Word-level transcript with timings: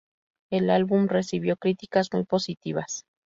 El 0.49 0.71
álbum 0.71 1.05
recibió 1.05 1.57
críticas 1.57 2.09
muy 2.11 2.23
positivas. 2.23 3.05